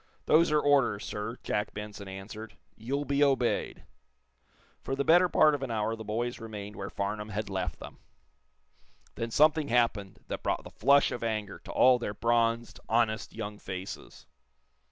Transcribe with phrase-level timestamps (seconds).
[0.25, 2.57] "Those are orders, sir," Jack Benson answered.
[2.75, 3.85] "You'll be obeyed."
[4.81, 7.99] For the better part of an hour the boys remained where Farnum had left them.
[9.13, 13.59] Then something happened that brought the flush of anger to all their bronzed, honest young
[13.59, 14.25] faces.